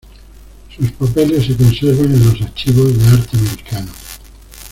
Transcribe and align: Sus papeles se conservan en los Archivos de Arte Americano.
Sus 0.75 0.93
papeles 0.93 1.45
se 1.45 1.55
conservan 1.55 2.05
en 2.11 2.25
los 2.25 2.41
Archivos 2.41 2.97
de 2.97 3.05
Arte 3.05 3.37
Americano. 3.37 3.91